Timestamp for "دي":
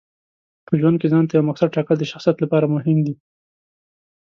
3.05-3.15